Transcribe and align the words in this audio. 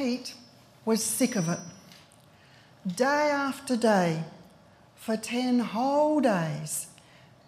Pete 0.00 0.32
was 0.86 1.04
sick 1.04 1.36
of 1.36 1.46
it. 1.50 1.58
Day 2.96 3.28
after 3.30 3.76
day, 3.76 4.24
for 4.94 5.14
10 5.14 5.58
whole 5.58 6.20
days, 6.20 6.86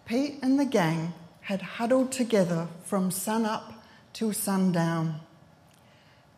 Pete 0.05 0.37
and 0.43 0.59
the 0.59 0.65
gang 0.65 1.15
had 1.41 1.63
huddled 1.63 2.11
together 2.11 2.67
from 2.83 3.09
sun 3.09 3.43
up 3.43 3.73
till 4.13 4.33
sundown. 4.33 5.19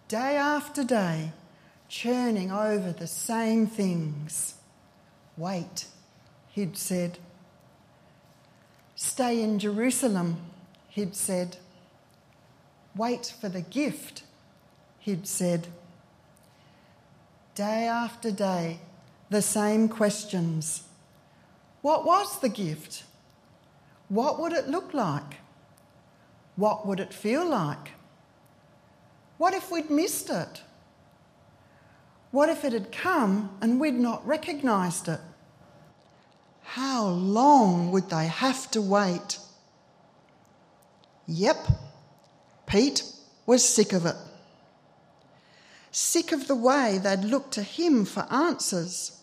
Day 0.07 0.37
after 0.37 0.85
day, 0.85 1.33
churning 1.89 2.49
over 2.49 2.93
the 2.93 3.07
same 3.07 3.67
things. 3.67 4.53
Wait, 5.35 5.87
he'd 6.53 6.77
said. 6.77 7.19
Stay 8.95 9.41
in 9.41 9.59
Jerusalem, 9.59 10.37
he'd 10.87 11.13
said. 11.13 11.57
Wait 12.95 13.35
for 13.41 13.49
the 13.49 13.63
gift, 13.63 14.23
he'd 14.99 15.27
said. 15.27 15.67
Day 17.55 17.87
after 17.87 18.31
day, 18.31 18.79
the 19.29 19.41
same 19.41 19.87
questions. 19.87 20.83
What 21.81 22.05
was 22.05 22.41
the 22.41 22.49
gift? 22.49 23.05
What 24.09 24.41
would 24.41 24.51
it 24.51 24.67
look 24.67 24.93
like? 24.93 25.37
What 26.57 26.85
would 26.85 26.99
it 26.99 27.13
feel 27.13 27.47
like? 27.47 27.91
What 29.37 29.53
if 29.53 29.71
we'd 29.71 29.89
missed 29.89 30.29
it? 30.29 30.63
What 32.31 32.49
if 32.49 32.65
it 32.65 32.73
had 32.73 32.91
come 32.91 33.57
and 33.61 33.79
we'd 33.79 33.93
not 33.93 34.27
recognised 34.27 35.07
it? 35.07 35.21
How 36.63 37.07
long 37.07 37.89
would 37.91 38.09
they 38.09 38.27
have 38.27 38.69
to 38.71 38.81
wait? 38.81 39.39
Yep, 41.27 41.67
Pete 42.67 43.03
was 43.45 43.63
sick 43.63 43.93
of 43.93 44.05
it. 44.05 44.15
Sick 45.97 46.33
of 46.33 46.49
the 46.49 46.55
way 46.55 46.97
they'd 46.97 47.23
look 47.23 47.51
to 47.51 47.63
him 47.63 48.03
for 48.03 48.27
answers, 48.29 49.21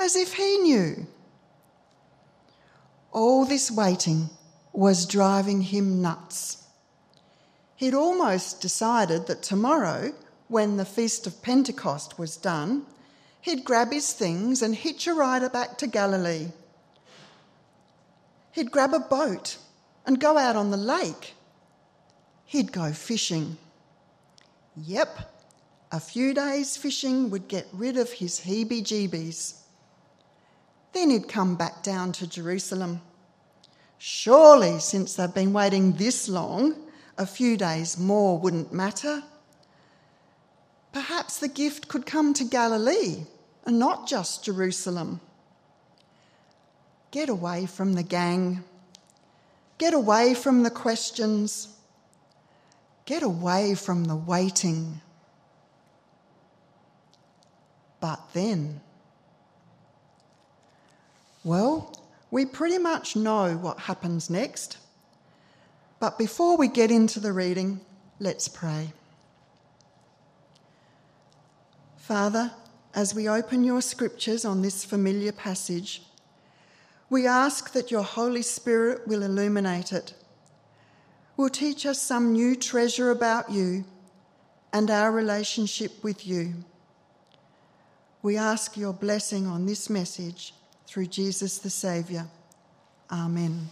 as 0.00 0.16
if 0.16 0.34
he 0.34 0.58
knew. 0.58 1.06
All 3.12 3.44
this 3.44 3.70
waiting 3.70 4.28
was 4.72 5.06
driving 5.06 5.60
him 5.60 6.02
nuts. 6.02 6.64
He'd 7.76 7.94
almost 7.94 8.60
decided 8.60 9.28
that 9.28 9.44
tomorrow 9.44 10.12
when 10.48 10.76
the 10.76 10.84
Feast 10.84 11.28
of 11.28 11.40
Pentecost 11.40 12.18
was 12.18 12.36
done, 12.36 12.84
he'd 13.40 13.64
grab 13.64 13.92
his 13.92 14.12
things 14.12 14.60
and 14.60 14.74
hitch 14.74 15.06
a 15.06 15.14
rider 15.14 15.48
back 15.48 15.78
to 15.78 15.86
Galilee. 15.86 16.48
He'd 18.50 18.72
grab 18.72 18.92
a 18.92 18.98
boat 18.98 19.56
and 20.04 20.18
go 20.18 20.36
out 20.36 20.56
on 20.56 20.72
the 20.72 20.76
lake. 20.76 21.34
He'd 22.44 22.72
go 22.72 22.92
fishing. 22.92 23.56
Yep, 24.76 25.31
a 25.92 26.00
few 26.00 26.32
days 26.32 26.78
fishing 26.78 27.28
would 27.28 27.48
get 27.48 27.68
rid 27.70 27.98
of 27.98 28.10
his 28.10 28.40
heebie 28.40 28.82
jeebies. 28.82 29.58
Then 30.94 31.10
he'd 31.10 31.28
come 31.28 31.54
back 31.54 31.82
down 31.82 32.12
to 32.12 32.26
Jerusalem. 32.26 33.02
Surely, 33.98 34.80
since 34.80 35.14
they've 35.14 35.32
been 35.32 35.52
waiting 35.52 35.92
this 35.92 36.30
long, 36.30 36.74
a 37.18 37.26
few 37.26 37.58
days 37.58 37.98
more 37.98 38.38
wouldn't 38.38 38.72
matter. 38.72 39.22
Perhaps 40.92 41.38
the 41.38 41.48
gift 41.48 41.88
could 41.88 42.06
come 42.06 42.32
to 42.34 42.44
Galilee 42.44 43.24
and 43.66 43.78
not 43.78 44.08
just 44.08 44.44
Jerusalem. 44.44 45.20
Get 47.10 47.28
away 47.28 47.66
from 47.66 47.92
the 47.92 48.02
gang. 48.02 48.64
Get 49.76 49.92
away 49.92 50.32
from 50.32 50.62
the 50.62 50.70
questions. 50.70 51.68
Get 53.04 53.22
away 53.22 53.74
from 53.74 54.04
the 54.04 54.16
waiting. 54.16 55.02
But 58.02 58.20
then, 58.32 58.80
well, 61.44 61.94
we 62.32 62.44
pretty 62.44 62.78
much 62.78 63.14
know 63.14 63.56
what 63.56 63.78
happens 63.78 64.28
next. 64.28 64.78
But 66.00 66.18
before 66.18 66.56
we 66.56 66.66
get 66.66 66.90
into 66.90 67.20
the 67.20 67.32
reading, 67.32 67.80
let's 68.18 68.48
pray. 68.48 68.92
Father, 71.96 72.50
as 72.92 73.14
we 73.14 73.28
open 73.28 73.62
your 73.62 73.80
scriptures 73.80 74.44
on 74.44 74.62
this 74.62 74.84
familiar 74.84 75.30
passage, 75.30 76.02
we 77.08 77.24
ask 77.24 77.72
that 77.72 77.92
your 77.92 78.02
Holy 78.02 78.42
Spirit 78.42 79.06
will 79.06 79.22
illuminate 79.22 79.92
it, 79.92 80.12
will 81.36 81.50
teach 81.50 81.86
us 81.86 82.02
some 82.02 82.32
new 82.32 82.56
treasure 82.56 83.12
about 83.12 83.52
you 83.52 83.84
and 84.72 84.90
our 84.90 85.12
relationship 85.12 86.02
with 86.02 86.26
you. 86.26 86.64
We 88.22 88.36
ask 88.36 88.76
your 88.76 88.92
blessing 88.92 89.48
on 89.48 89.66
this 89.66 89.90
message 89.90 90.54
through 90.86 91.06
Jesus 91.06 91.58
the 91.58 91.70
Saviour. 91.70 92.28
Amen. 93.10 93.68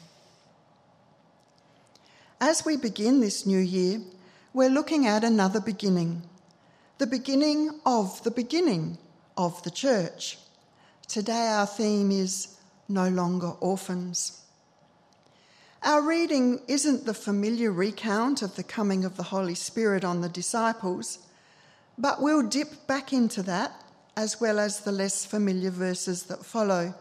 As 2.40 2.64
we 2.64 2.76
begin 2.76 3.20
this 3.20 3.46
new 3.46 3.60
year, 3.60 4.00
we're 4.52 4.68
looking 4.68 5.06
at 5.06 5.22
another 5.22 5.60
beginning 5.60 6.22
the 6.98 7.06
beginning 7.06 7.80
of 7.86 8.22
the 8.24 8.30
beginning 8.30 8.98
of 9.36 9.62
the 9.62 9.70
church. 9.70 10.36
Today, 11.08 11.46
our 11.46 11.64
theme 11.64 12.10
is 12.10 12.58
No 12.88 13.08
Longer 13.08 13.52
Orphans. 13.60 14.42
Our 15.82 16.02
reading 16.02 16.60
isn't 16.68 17.06
the 17.06 17.14
familiar 17.14 17.72
recount 17.72 18.42
of 18.42 18.56
the 18.56 18.62
coming 18.62 19.06
of 19.06 19.16
the 19.16 19.22
Holy 19.22 19.54
Spirit 19.54 20.04
on 20.04 20.20
the 20.20 20.28
disciples, 20.28 21.20
but 21.96 22.20
we'll 22.20 22.46
dip 22.46 22.86
back 22.86 23.14
into 23.14 23.42
that 23.44 23.79
as 24.16 24.40
well 24.40 24.58
as 24.58 24.80
the 24.80 24.92
less 24.92 25.24
familiar 25.24 25.70
verses 25.70 26.24
that 26.24 26.44
follow, 26.44 26.94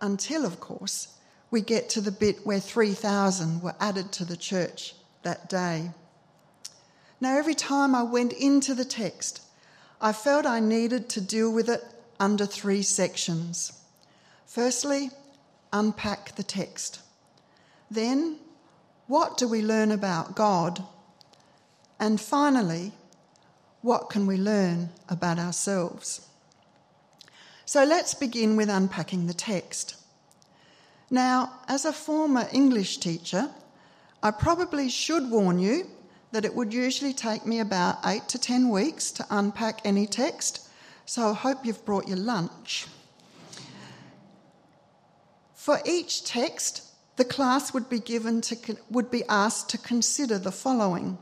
until, 0.00 0.44
of 0.44 0.60
course, 0.60 1.08
we 1.50 1.60
get 1.60 1.88
to 1.90 2.00
the 2.00 2.10
bit 2.10 2.44
where 2.44 2.60
3,000 2.60 3.62
were 3.62 3.74
added 3.80 4.12
to 4.12 4.24
the 4.24 4.36
church 4.36 4.94
that 5.22 5.48
day. 5.48 5.90
Now, 7.20 7.38
every 7.38 7.54
time 7.54 7.94
I 7.94 8.02
went 8.02 8.32
into 8.32 8.74
the 8.74 8.84
text, 8.84 9.40
I 10.00 10.12
felt 10.12 10.46
I 10.46 10.60
needed 10.60 11.08
to 11.10 11.20
deal 11.20 11.52
with 11.52 11.68
it 11.68 11.82
under 12.20 12.44
three 12.44 12.82
sections. 12.82 13.72
Firstly, 14.46 15.10
unpack 15.72 16.36
the 16.36 16.42
text. 16.42 17.00
Then, 17.90 18.38
what 19.06 19.36
do 19.36 19.48
we 19.48 19.62
learn 19.62 19.92
about 19.92 20.34
God? 20.34 20.84
And 22.00 22.20
finally, 22.20 22.92
what 23.84 24.08
can 24.08 24.26
we 24.26 24.38
learn 24.38 24.88
about 25.10 25.38
ourselves? 25.38 26.26
So 27.66 27.84
let's 27.84 28.14
begin 28.14 28.56
with 28.56 28.70
unpacking 28.70 29.26
the 29.26 29.34
text. 29.34 29.96
Now, 31.10 31.60
as 31.68 31.84
a 31.84 31.92
former 31.92 32.48
English 32.50 32.96
teacher, 32.96 33.50
I 34.22 34.30
probably 34.30 34.88
should 34.88 35.30
warn 35.30 35.58
you 35.58 35.86
that 36.32 36.46
it 36.46 36.54
would 36.54 36.72
usually 36.72 37.12
take 37.12 37.44
me 37.44 37.60
about 37.60 37.98
eight 38.06 38.26
to 38.28 38.38
ten 38.38 38.70
weeks 38.70 39.12
to 39.12 39.26
unpack 39.28 39.80
any 39.84 40.06
text, 40.06 40.66
so 41.04 41.28
I 41.28 41.34
hope 41.34 41.66
you've 41.66 41.84
brought 41.84 42.08
your 42.08 42.16
lunch. 42.16 42.86
For 45.52 45.78
each 45.84 46.24
text, 46.24 46.84
the 47.16 47.24
class 47.26 47.74
would 47.74 47.90
be 47.90 48.00
given 48.00 48.40
to 48.40 48.78
would 48.88 49.10
be 49.10 49.24
asked 49.28 49.68
to 49.70 49.78
consider 49.78 50.38
the 50.38 50.52
following: 50.52 51.18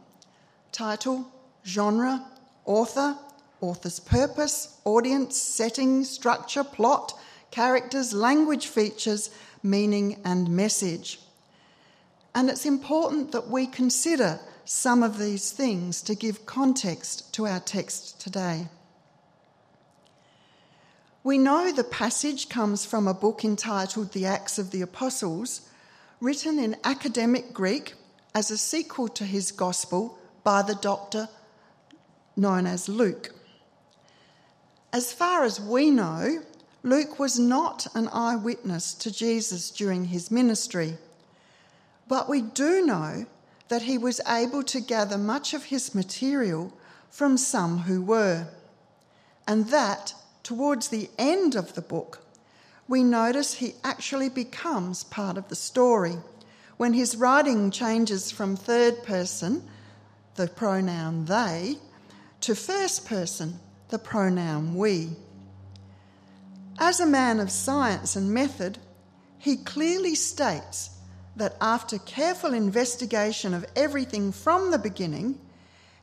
title, 0.70 1.26
genre, 1.66 2.24
author, 2.64 3.16
author's 3.60 4.00
purpose, 4.00 4.78
audience, 4.84 5.36
setting, 5.36 6.04
structure, 6.04 6.64
plot, 6.64 7.18
characters, 7.50 8.12
language 8.12 8.66
features, 8.66 9.30
meaning, 9.62 10.20
and 10.24 10.48
message. 10.48 11.20
And 12.34 12.48
it's 12.48 12.66
important 12.66 13.32
that 13.32 13.48
we 13.48 13.66
consider 13.66 14.40
some 14.64 15.02
of 15.02 15.18
these 15.18 15.50
things 15.50 16.02
to 16.02 16.14
give 16.14 16.46
context 16.46 17.32
to 17.34 17.46
our 17.46 17.60
text 17.60 18.20
today. 18.20 18.68
We 21.24 21.38
know 21.38 21.70
the 21.70 21.84
passage 21.84 22.48
comes 22.48 22.84
from 22.84 23.06
a 23.06 23.14
book 23.14 23.44
entitled 23.44 24.12
The 24.12 24.26
Acts 24.26 24.58
of 24.58 24.70
the 24.70 24.82
Apostles, 24.82 25.68
written 26.20 26.58
in 26.58 26.76
academic 26.84 27.52
Greek 27.52 27.94
as 28.34 28.50
a 28.50 28.58
sequel 28.58 29.08
to 29.08 29.24
his 29.24 29.52
Gospel 29.52 30.18
by 30.42 30.62
the 30.62 30.74
doctor 30.74 31.28
known 32.36 32.66
as 32.66 32.88
Luke. 32.88 33.34
As 34.92 35.12
far 35.12 35.44
as 35.44 35.60
we 35.60 35.90
know, 35.90 36.42
Luke 36.82 37.18
was 37.18 37.38
not 37.38 37.86
an 37.94 38.08
eyewitness 38.12 38.94
to 38.94 39.12
Jesus 39.12 39.70
during 39.70 40.06
his 40.06 40.30
ministry, 40.30 40.98
but 42.08 42.28
we 42.28 42.42
do 42.42 42.84
know 42.84 43.26
that 43.68 43.82
he 43.82 43.96
was 43.96 44.20
able 44.28 44.62
to 44.64 44.80
gather 44.80 45.16
much 45.16 45.54
of 45.54 45.64
his 45.64 45.94
material 45.94 46.72
from 47.08 47.36
some 47.36 47.78
who 47.78 48.02
were. 48.02 48.48
And 49.46 49.68
that, 49.68 50.14
towards 50.42 50.88
the 50.88 51.08
end 51.18 51.54
of 51.54 51.74
the 51.74 51.80
book, 51.80 52.20
we 52.88 53.02
notice 53.02 53.54
he 53.54 53.74
actually 53.84 54.28
becomes 54.28 55.04
part 55.04 55.38
of 55.38 55.48
the 55.48 55.56
story 55.56 56.16
when 56.76 56.92
his 56.92 57.16
writing 57.16 57.70
changes 57.70 58.30
from 58.30 58.56
third 58.56 59.02
person, 59.04 59.62
the 60.34 60.48
pronoun 60.48 61.24
they, 61.26 61.76
to 62.42 62.54
first 62.54 63.06
person, 63.06 63.58
the 63.88 63.98
pronoun 63.98 64.74
we. 64.74 65.10
As 66.78 67.00
a 67.00 67.06
man 67.06 67.40
of 67.40 67.50
science 67.50 68.16
and 68.16 68.32
method, 68.32 68.78
he 69.38 69.56
clearly 69.56 70.14
states 70.14 70.90
that 71.36 71.56
after 71.60 71.98
careful 71.98 72.52
investigation 72.52 73.54
of 73.54 73.64
everything 73.74 74.32
from 74.32 74.70
the 74.70 74.78
beginning, 74.78 75.38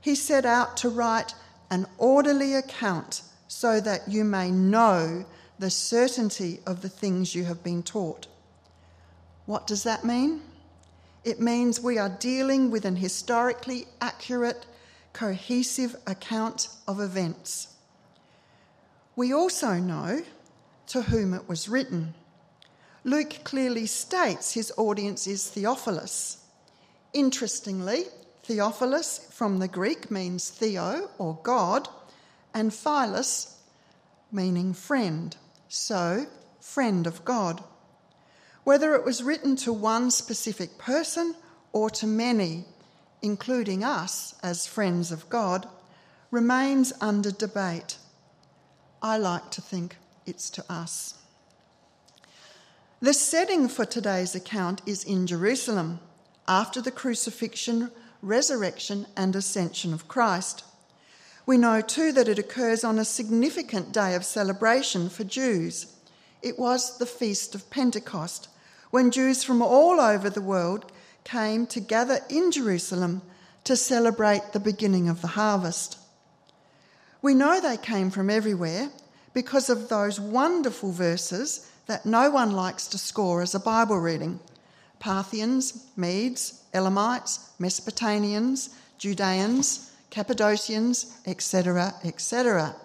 he 0.02 0.16
set 0.16 0.46
out 0.46 0.78
to 0.78 0.90
write 0.90 1.34
an 1.70 1.86
orderly 1.98 2.56
account 2.56 3.22
so 3.48 3.80
that 3.80 4.08
you 4.08 4.24
may 4.24 4.50
know 4.50 5.26
the 5.60 5.70
certainty 5.70 6.60
of 6.66 6.82
the 6.82 6.90
things 6.90 7.36
you 7.36 7.44
have 7.44 7.64
been 7.64 7.84
taught. 7.84 8.28
What 9.46 9.68
does 9.68 9.84
that 9.84 10.06
mean? 10.06 10.42
It 11.24 11.42
means 11.42 11.82
we 11.82 11.98
are 11.98 12.10
dealing 12.10 12.72
with 12.72 12.86
an 12.86 12.96
historically 12.96 13.88
accurate, 14.00 14.66
cohesive 15.20 15.98
account 16.08 16.70
of 16.88 17.02
events. 17.02 17.76
We 19.18 19.34
also 19.34 19.74
know 19.74 20.22
to 20.88 21.02
whom 21.02 21.34
it 21.34 21.50
was 21.50 21.68
written. 21.68 22.14
Luke 23.04 23.44
clearly 23.44 23.86
states 23.86 24.54
his 24.54 24.72
audience 24.78 25.28
is 25.28 25.50
Theophilus. 25.50 26.46
Interestingly, 27.12 28.06
Theophilus 28.44 29.28
from 29.30 29.60
the 29.60 29.68
Greek 29.68 30.10
means 30.10 30.50
Theo 30.50 31.10
or 31.18 31.38
God, 31.44 31.90
and 32.54 32.74
Philos 32.74 33.58
meaning 34.32 34.74
friend. 34.74 35.36
So, 35.68 36.28
friend 36.62 37.06
of 37.06 37.26
God. 37.26 37.62
Whether 38.64 38.96
it 38.96 39.04
was 39.04 39.22
written 39.22 39.58
to 39.58 39.74
one 39.74 40.12
specific 40.12 40.78
person 40.78 41.36
or 41.74 41.90
to 41.90 42.08
many, 42.08 42.64
including 43.22 43.84
us 43.84 44.36
as 44.42 44.68
friends 44.68 45.12
of 45.12 45.30
God, 45.30 45.68
remains 46.32 46.94
under 47.02 47.32
debate. 47.32 47.98
I 49.02 49.18
like 49.18 49.50
to 49.52 49.62
think 49.62 49.98
it's 50.26 50.50
to 50.52 50.66
us. 50.72 51.16
The 53.02 53.14
setting 53.14 53.70
for 53.70 53.86
today's 53.86 54.36
account 54.36 54.82
is 54.86 55.04
in 55.04 55.26
Jerusalem 55.26 56.00
after 56.48 56.82
the 56.82 56.92
crucifixion, 56.92 57.92
resurrection, 58.22 59.08
and 59.16 59.36
ascension 59.36 59.94
of 59.94 60.08
Christ. 60.08 60.64
We 61.46 61.58
know 61.58 61.82
too 61.82 62.12
that 62.12 62.28
it 62.28 62.38
occurs 62.38 62.84
on 62.84 63.00
a 63.00 63.06
significant 63.06 63.92
day 63.94 64.16
of 64.16 64.26
celebration 64.26 65.10
for 65.10 65.24
Jews. 65.24 65.96
It 66.42 66.60
was 66.60 66.98
the 66.98 67.06
Feast 67.06 67.56
of 67.56 67.70
Pentecost, 67.70 68.50
when 68.92 69.12
Jews 69.12 69.44
from 69.44 69.62
all 69.62 70.00
over 70.00 70.30
the 70.30 70.42
world 70.42 70.92
came 71.30 71.68
to 71.68 71.80
gather 71.80 72.20
in 72.30 72.52
Jerusalem 72.52 73.22
to 73.64 73.76
celebrate 73.76 74.52
the 74.52 74.60
beginning 74.60 75.10
of 75.10 75.22
the 75.22 75.28
harvest. 75.28 75.98
We 77.22 77.34
know 77.34 77.60
they 77.60 77.78
came 77.78 78.10
from 78.10 78.30
everywhere 78.30 78.90
because 79.34 79.70
of 79.70 79.90
those 79.90 80.20
wonderful 80.20 80.92
verses 80.92 81.70
that 81.86 82.06
no 82.06 82.32
one 82.32 82.52
likes 82.52 82.88
to 82.88 82.98
score 82.98 83.42
as 83.42 83.54
a 83.54 83.60
Bible 83.60 84.00
reading 84.00 84.40
Parthians, 85.00 85.86
Medes, 85.96 86.64
Elamites, 86.74 87.52
Mesopotamians, 87.60 88.70
Judeans, 88.98 89.92
Cappadocians, 90.10 91.18
etc., 91.26 91.94
etc. 92.04 92.76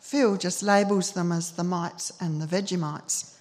Phil 0.00 0.36
just 0.36 0.62
labels 0.62 1.12
them 1.12 1.30
as 1.30 1.52
the 1.52 1.64
mites 1.64 2.12
and 2.20 2.40
the 2.40 2.46
Vegemites. 2.46 3.35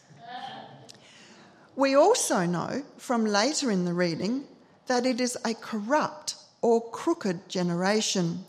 We 1.76 1.96
also 1.96 2.46
know 2.46 2.84
from 2.98 3.26
later 3.26 3.70
in 3.70 3.86
the 3.86 3.94
reading 3.94 4.46
that 4.88 5.06
it 5.06 5.20
is 5.20 5.38
a 5.44 5.54
corrupt 5.54 6.36
or 6.62 6.90
crooked 6.90 7.50
generation. 7.50 8.46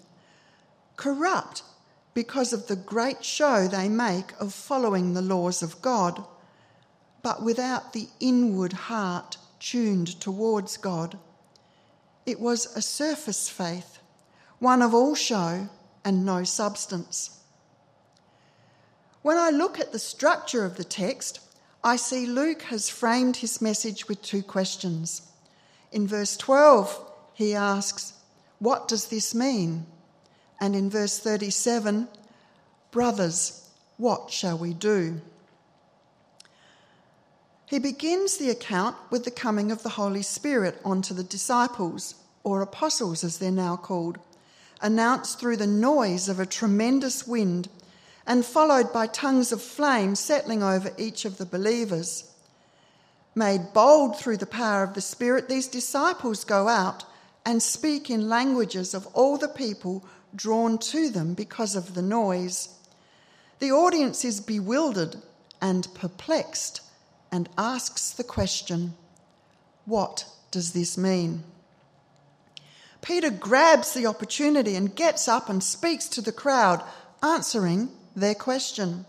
Corrupt 0.96 1.62
because 2.14 2.52
of 2.52 2.66
the 2.66 2.76
great 2.76 3.24
show 3.24 3.68
they 3.68 3.88
make 3.88 4.32
of 4.40 4.54
following 4.54 5.12
the 5.12 5.22
laws 5.22 5.62
of 5.62 5.82
God, 5.82 6.24
but 7.22 7.42
without 7.42 7.92
the 7.92 8.08
inward 8.20 8.72
heart 8.72 9.36
tuned 9.58 10.20
towards 10.20 10.76
God. 10.76 11.18
It 12.24 12.40
was 12.40 12.74
a 12.76 12.82
surface 12.82 13.48
faith 13.48 13.98
one 14.58 14.80
of 14.80 14.94
all 14.94 15.14
show 15.14 15.68
and 16.04 16.24
no 16.24 16.44
substance. 16.44 17.40
When 19.22 19.36
I 19.36 19.50
look 19.50 19.78
at 19.78 19.92
the 19.92 19.98
structure 19.98 20.64
of 20.64 20.76
the 20.76 20.84
text, 20.84 21.40
I 21.86 21.94
see 21.94 22.26
Luke 22.26 22.62
has 22.62 22.90
framed 22.90 23.36
his 23.36 23.62
message 23.62 24.08
with 24.08 24.20
two 24.20 24.42
questions. 24.42 25.22
In 25.92 26.08
verse 26.08 26.36
12, 26.36 27.12
he 27.32 27.54
asks, 27.54 28.14
What 28.58 28.88
does 28.88 29.06
this 29.06 29.36
mean? 29.36 29.86
And 30.60 30.74
in 30.74 30.90
verse 30.90 31.20
37, 31.20 32.08
Brothers, 32.90 33.70
what 33.98 34.32
shall 34.32 34.58
we 34.58 34.74
do? 34.74 35.20
He 37.66 37.78
begins 37.78 38.36
the 38.36 38.50
account 38.50 38.96
with 39.10 39.24
the 39.24 39.30
coming 39.30 39.70
of 39.70 39.84
the 39.84 39.90
Holy 39.90 40.22
Spirit 40.22 40.80
onto 40.84 41.14
the 41.14 41.22
disciples, 41.22 42.16
or 42.42 42.62
apostles 42.62 43.22
as 43.22 43.38
they're 43.38 43.52
now 43.52 43.76
called 43.76 44.18
announced 44.80 45.38
through 45.38 45.56
the 45.56 45.66
noise 45.66 46.28
of 46.28 46.40
a 46.40 46.46
tremendous 46.46 47.26
wind 47.26 47.68
and 48.26 48.44
followed 48.44 48.92
by 48.92 49.06
tongues 49.06 49.52
of 49.52 49.62
flame 49.62 50.14
settling 50.14 50.62
over 50.62 50.92
each 50.98 51.24
of 51.24 51.38
the 51.38 51.46
believers. 51.46 52.32
Made 53.34 53.72
bold 53.72 54.18
through 54.18 54.38
the 54.38 54.46
power 54.46 54.82
of 54.82 54.94
the 54.94 55.00
Spirit, 55.00 55.48
these 55.48 55.68
disciples 55.68 56.44
go 56.44 56.68
out 56.68 57.04
and 57.44 57.62
speak 57.62 58.10
in 58.10 58.28
languages 58.28 58.94
of 58.94 59.06
all 59.08 59.36
the 59.36 59.48
people 59.48 60.04
drawn 60.34 60.78
to 60.78 61.10
them 61.10 61.34
because 61.34 61.76
of 61.76 61.94
the 61.94 62.02
noise. 62.02 62.70
The 63.60 63.70
audience 63.70 64.24
is 64.24 64.40
bewildered 64.40 65.16
and 65.62 65.86
perplexed 65.94 66.80
and 67.30 67.48
asks 67.56 68.10
the 68.10 68.24
question 68.24 68.94
What 69.84 70.26
does 70.50 70.72
this 70.72 70.98
mean? 70.98 71.44
Peter 73.02 73.30
grabs 73.30 73.94
the 73.94 74.06
opportunity 74.06 74.74
and 74.74 74.96
gets 74.96 75.28
up 75.28 75.48
and 75.48 75.62
speaks 75.62 76.08
to 76.08 76.20
the 76.20 76.32
crowd, 76.32 76.82
answering 77.22 77.90
their 78.16 78.34
question. 78.34 79.04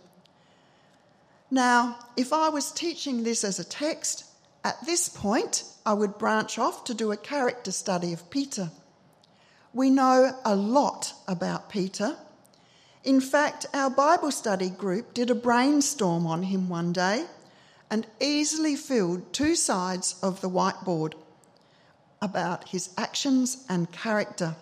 Now, 1.49 1.97
if 2.17 2.33
I 2.33 2.49
was 2.49 2.71
teaching 2.71 3.23
this 3.23 3.43
as 3.43 3.57
a 3.57 3.63
text, 3.63 4.25
at 4.63 4.85
this 4.85 5.07
point 5.07 5.63
I 5.85 5.93
would 5.93 6.17
branch 6.17 6.59
off 6.59 6.83
to 6.83 6.93
do 6.93 7.11
a 7.11 7.17
character 7.17 7.71
study 7.71 8.11
of 8.11 8.29
Peter. 8.29 8.69
We 9.73 9.89
know 9.89 10.37
a 10.43 10.55
lot 10.55 11.13
about 11.27 11.69
Peter. 11.69 12.17
In 13.05 13.21
fact, 13.21 13.65
our 13.73 13.89
Bible 13.89 14.31
study 14.31 14.69
group 14.69 15.13
did 15.13 15.29
a 15.29 15.35
brainstorm 15.35 16.27
on 16.27 16.43
him 16.43 16.67
one 16.67 16.91
day 16.91 17.25
and 17.89 18.05
easily 18.19 18.75
filled 18.75 19.31
two 19.31 19.55
sides 19.55 20.15
of 20.21 20.41
the 20.41 20.49
whiteboard 20.49 21.13
about 22.21 22.69
his 22.69 22.89
actions 22.97 23.63
and 23.69 23.89
character. 23.93 24.55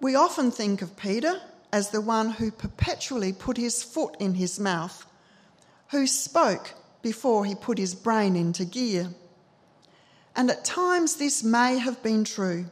We 0.00 0.14
often 0.14 0.50
think 0.50 0.82
of 0.82 0.96
Peter 0.96 1.40
as 1.76 1.90
the 1.90 2.00
one 2.00 2.30
who 2.30 2.50
perpetually 2.50 3.34
put 3.34 3.58
his 3.58 3.82
foot 3.82 4.16
in 4.18 4.32
his 4.32 4.58
mouth, 4.58 5.04
who 5.90 6.06
spoke 6.06 6.72
before 7.02 7.44
he 7.44 7.54
put 7.54 7.76
his 7.76 7.94
brain 7.94 8.34
into 8.34 8.64
gear. 8.64 9.10
And 10.34 10.50
at 10.50 10.64
times 10.64 11.16
this 11.16 11.44
may 11.44 11.76
have 11.76 12.02
been 12.02 12.24
true, 12.24 12.64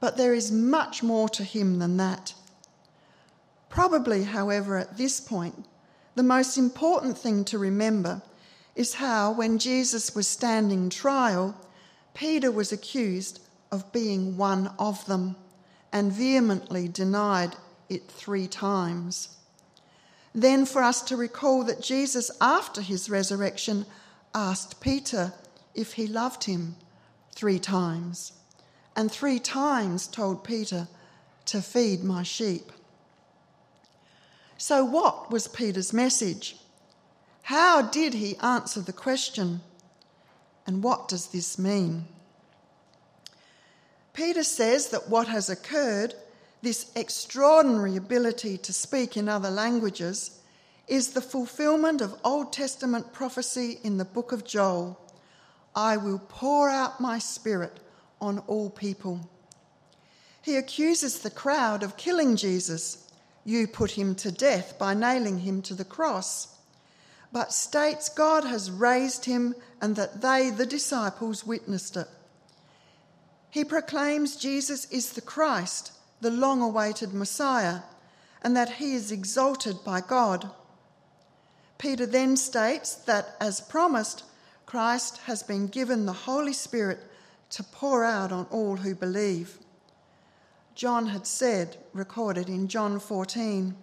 but 0.00 0.16
there 0.16 0.34
is 0.34 0.50
much 0.50 1.04
more 1.04 1.28
to 1.28 1.44
him 1.44 1.78
than 1.78 1.96
that. 1.98 2.34
Probably, 3.68 4.24
however, 4.24 4.76
at 4.76 4.96
this 4.96 5.20
point, 5.20 5.64
the 6.16 6.24
most 6.24 6.58
important 6.58 7.16
thing 7.16 7.44
to 7.44 7.58
remember 7.58 8.22
is 8.74 8.94
how, 8.94 9.30
when 9.30 9.56
Jesus 9.56 10.16
was 10.16 10.26
standing 10.26 10.90
trial, 10.90 11.54
Peter 12.12 12.50
was 12.50 12.72
accused 12.72 13.38
of 13.70 13.92
being 13.92 14.36
one 14.36 14.72
of 14.80 15.06
them 15.06 15.36
and 15.92 16.12
vehemently 16.12 16.88
denied 16.88 17.54
it 17.88 18.08
three 18.08 18.46
times. 18.46 19.36
Then, 20.34 20.66
for 20.66 20.82
us 20.82 21.00
to 21.02 21.16
recall 21.16 21.62
that 21.64 21.80
Jesus, 21.80 22.30
after 22.40 22.80
his 22.80 23.08
resurrection, 23.08 23.86
asked 24.34 24.80
Peter 24.80 25.32
if 25.74 25.92
he 25.92 26.06
loved 26.06 26.44
him 26.44 26.76
three 27.34 27.58
times, 27.58 28.32
and 28.96 29.10
three 29.10 29.38
times 29.38 30.06
told 30.06 30.44
Peter 30.44 30.88
to 31.46 31.60
feed 31.60 32.02
my 32.02 32.22
sheep. 32.22 32.72
So, 34.56 34.84
what 34.84 35.30
was 35.30 35.48
Peter's 35.48 35.92
message? 35.92 36.56
How 37.42 37.82
did 37.82 38.14
he 38.14 38.36
answer 38.38 38.80
the 38.80 38.92
question? 38.92 39.60
And 40.66 40.82
what 40.82 41.08
does 41.08 41.26
this 41.28 41.58
mean? 41.58 42.06
Peter 44.14 44.42
says 44.42 44.88
that 44.88 45.10
what 45.10 45.28
has 45.28 45.50
occurred, 45.50 46.14
this 46.64 46.90
extraordinary 46.96 47.96
ability 47.96 48.58
to 48.58 48.72
speak 48.72 49.16
in 49.16 49.28
other 49.28 49.50
languages, 49.50 50.40
is 50.88 51.10
the 51.10 51.20
fulfillment 51.20 52.00
of 52.00 52.18
Old 52.24 52.52
Testament 52.52 53.12
prophecy 53.12 53.78
in 53.84 53.98
the 53.98 54.04
book 54.04 54.32
of 54.32 54.44
Joel 54.44 55.00
I 55.76 55.96
will 55.96 56.20
pour 56.28 56.70
out 56.70 57.00
my 57.00 57.18
spirit 57.18 57.80
on 58.20 58.38
all 58.46 58.70
people. 58.70 59.28
He 60.40 60.56
accuses 60.56 61.18
the 61.18 61.30
crowd 61.30 61.82
of 61.82 61.96
killing 61.96 62.36
Jesus. 62.36 63.10
You 63.44 63.66
put 63.66 63.92
him 63.92 64.14
to 64.16 64.30
death 64.30 64.78
by 64.78 64.94
nailing 64.94 65.40
him 65.40 65.62
to 65.62 65.74
the 65.74 65.84
cross. 65.84 66.56
But 67.32 67.52
states 67.52 68.08
God 68.08 68.44
has 68.44 68.70
raised 68.70 69.24
him 69.24 69.56
and 69.80 69.96
that 69.96 70.22
they, 70.22 70.50
the 70.50 70.66
disciples, 70.66 71.44
witnessed 71.44 71.96
it. 71.96 72.08
He 73.50 73.64
proclaims 73.64 74.36
Jesus 74.36 74.84
is 74.92 75.14
the 75.14 75.20
Christ, 75.20 75.90
the 76.24 76.30
long 76.30 76.62
awaited 76.62 77.12
Messiah, 77.12 77.80
and 78.40 78.56
that 78.56 78.76
he 78.76 78.94
is 78.94 79.12
exalted 79.12 79.76
by 79.84 80.00
God. 80.00 80.50
Peter 81.76 82.06
then 82.06 82.34
states 82.38 82.94
that, 82.94 83.36
as 83.42 83.60
promised, 83.60 84.24
Christ 84.64 85.18
has 85.26 85.42
been 85.42 85.66
given 85.66 86.06
the 86.06 86.14
Holy 86.14 86.54
Spirit 86.54 87.00
to 87.50 87.62
pour 87.62 88.04
out 88.04 88.32
on 88.32 88.46
all 88.50 88.76
who 88.76 88.94
believe. 88.94 89.58
John 90.74 91.08
had 91.08 91.26
said, 91.26 91.76
recorded 91.92 92.48
in 92.48 92.68
John 92.68 92.98
14, 93.00 93.74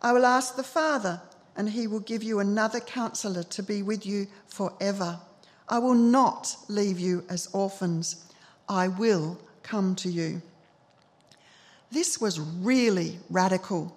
I 0.00 0.12
will 0.12 0.24
ask 0.24 0.54
the 0.54 0.62
Father, 0.62 1.20
and 1.56 1.70
he 1.70 1.88
will 1.88 1.98
give 1.98 2.22
you 2.22 2.38
another 2.38 2.78
counselor 2.78 3.42
to 3.42 3.64
be 3.64 3.82
with 3.82 4.06
you 4.06 4.28
forever. 4.46 5.18
I 5.68 5.80
will 5.80 5.94
not 5.94 6.56
leave 6.68 7.00
you 7.00 7.24
as 7.28 7.48
orphans, 7.52 8.24
I 8.68 8.86
will 8.86 9.40
come 9.64 9.96
to 9.96 10.08
you. 10.08 10.40
This 11.90 12.20
was 12.20 12.38
really 12.38 13.18
radical. 13.28 13.96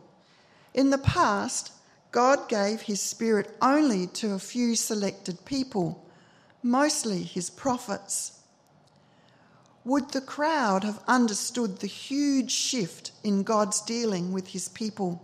In 0.74 0.90
the 0.90 0.98
past, 0.98 1.72
God 2.12 2.50
gave 2.50 2.82
his 2.82 3.02
Spirit 3.02 3.56
only 3.62 4.08
to 4.08 4.34
a 4.34 4.40
few 4.40 4.76
selected 4.76 5.46
people, 5.46 6.04
mostly 6.62 7.24
his 7.24 7.50
prophets. 7.50 8.40
Would 9.86 10.12
the 10.12 10.22
crowd 10.22 10.84
have 10.84 11.04
understood 11.08 11.80
the 11.80 11.88
huge 11.88 12.52
shift 12.52 13.12
in 13.24 13.44
God's 13.44 13.82
dealing 13.82 14.32
with 14.32 14.48
his 14.48 14.70
people? 14.70 15.22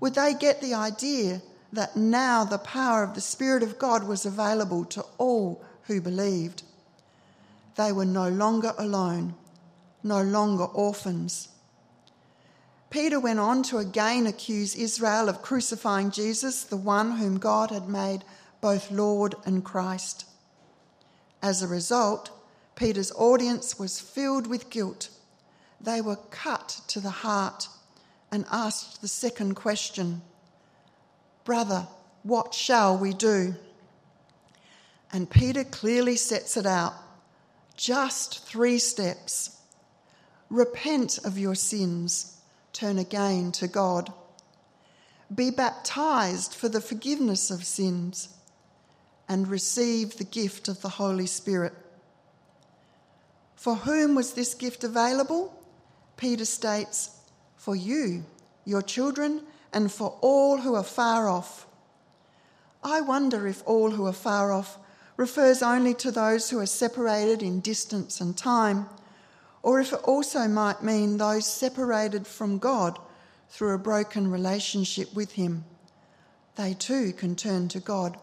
Would 0.00 0.14
they 0.14 0.34
get 0.34 0.60
the 0.60 0.74
idea 0.74 1.42
that 1.72 1.96
now 1.96 2.44
the 2.44 2.58
power 2.58 3.02
of 3.02 3.14
the 3.14 3.20
Spirit 3.20 3.62
of 3.62 3.78
God 3.78 4.04
was 4.04 4.24
available 4.24 4.84
to 4.86 5.04
all 5.18 5.62
who 5.82 6.00
believed? 6.00 6.62
They 7.76 7.92
were 7.92 8.04
no 8.04 8.28
longer 8.28 8.72
alone, 8.78 9.34
no 10.04 10.22
longer 10.22 10.64
orphans. 10.64 11.48
Peter 12.90 13.18
went 13.18 13.40
on 13.40 13.62
to 13.64 13.78
again 13.78 14.26
accuse 14.26 14.76
Israel 14.76 15.28
of 15.28 15.42
crucifying 15.42 16.12
Jesus, 16.12 16.62
the 16.62 16.76
one 16.76 17.16
whom 17.16 17.38
God 17.38 17.70
had 17.70 17.88
made 17.88 18.22
both 18.60 18.90
Lord 18.90 19.34
and 19.44 19.64
Christ. 19.64 20.26
As 21.42 21.60
a 21.62 21.66
result, 21.66 22.30
Peter's 22.76 23.12
audience 23.12 23.78
was 23.78 24.00
filled 24.00 24.46
with 24.46 24.70
guilt. 24.70 25.08
They 25.80 26.00
were 26.00 26.18
cut 26.30 26.80
to 26.88 27.00
the 27.00 27.10
heart 27.10 27.68
and 28.30 28.44
asked 28.50 29.02
the 29.02 29.08
second 29.08 29.54
question 29.54 30.22
Brother, 31.44 31.86
what 32.22 32.54
shall 32.54 32.96
we 32.96 33.12
do? 33.12 33.54
And 35.12 35.28
Peter 35.28 35.62
clearly 35.62 36.16
sets 36.16 36.56
it 36.56 36.66
out 36.66 36.94
just 37.76 38.46
three 38.46 38.78
steps. 38.78 39.53
Repent 40.50 41.18
of 41.24 41.38
your 41.38 41.54
sins 41.54 42.38
turn 42.72 42.98
again 42.98 43.52
to 43.52 43.68
God. 43.68 44.12
Be 45.34 45.50
baptized 45.50 46.54
for 46.54 46.68
the 46.68 46.80
forgiveness 46.80 47.50
of 47.50 47.64
sins 47.64 48.28
and 49.28 49.48
receive 49.48 50.16
the 50.16 50.24
gift 50.24 50.68
of 50.68 50.82
the 50.82 50.90
Holy 50.90 51.26
Spirit. 51.26 51.72
For 53.56 53.76
whom 53.76 54.14
was 54.14 54.34
this 54.34 54.54
gift 54.54 54.84
available? 54.84 55.58
Peter 56.16 56.44
states, 56.44 57.10
For 57.56 57.74
you, 57.74 58.24
your 58.64 58.82
children, 58.82 59.42
and 59.72 59.90
for 59.90 60.18
all 60.20 60.58
who 60.58 60.74
are 60.74 60.84
far 60.84 61.28
off. 61.28 61.66
I 62.82 63.00
wonder 63.00 63.46
if 63.46 63.62
all 63.66 63.92
who 63.92 64.06
are 64.06 64.12
far 64.12 64.52
off 64.52 64.78
refers 65.16 65.62
only 65.62 65.94
to 65.94 66.10
those 66.10 66.50
who 66.50 66.58
are 66.58 66.66
separated 66.66 67.42
in 67.42 67.60
distance 67.60 68.20
and 68.20 68.36
time 68.36 68.88
or 69.64 69.80
if 69.80 69.94
it 69.94 70.00
also 70.04 70.46
might 70.46 70.82
mean 70.82 71.16
those 71.16 71.46
separated 71.46 72.26
from 72.26 72.58
God 72.58 72.98
through 73.48 73.74
a 73.74 73.78
broken 73.78 74.30
relationship 74.30 75.12
with 75.14 75.32
Him. 75.32 75.64
They 76.56 76.74
too 76.74 77.14
can 77.14 77.34
turn 77.34 77.68
to 77.68 77.80
God 77.80 78.18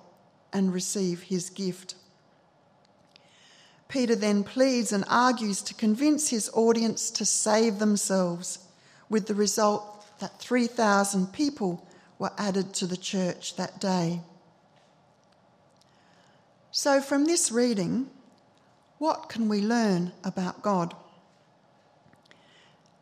and 0.53 0.71
receive 0.71 1.23
His 1.23 1.49
gift. 1.49 1.95
Peter 3.87 4.15
then 4.15 4.43
pleads 4.43 4.93
and 4.93 5.03
argues 5.09 5.63
to 5.63 5.73
convince 5.73 6.29
his 6.29 6.49
audience 6.53 7.09
to 7.09 7.25
save 7.25 7.79
themselves, 7.79 8.59
with 9.09 9.25
the 9.25 9.35
result 9.35 10.05
that 10.19 10.39
3,000 10.39 11.33
people 11.33 11.85
were 12.19 12.31
added 12.37 12.71
to 12.75 12.85
the 12.85 12.95
church 12.95 13.55
that 13.55 13.81
day. 13.81 14.21
So, 16.69 17.01
from 17.01 17.25
this 17.25 17.51
reading, 17.51 18.09
what 18.99 19.27
can 19.27 19.49
we 19.49 19.59
learn 19.59 20.13
about 20.23 20.61
God? 20.61 20.95